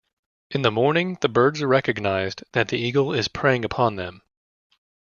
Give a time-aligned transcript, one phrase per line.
[0.49, 4.23] In the morning the birds recognized that the eagle is preying upon them.